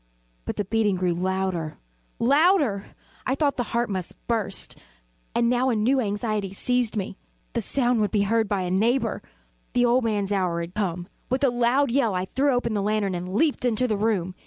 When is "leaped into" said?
13.35-13.87